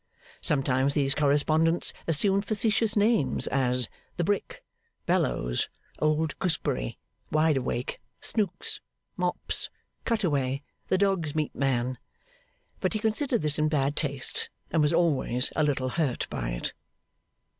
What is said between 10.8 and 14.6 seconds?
the Dogs meat Man; but he considered this in bad taste,